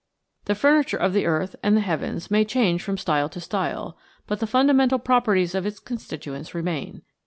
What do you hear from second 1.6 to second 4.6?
and of the heavens may change from style to style, but the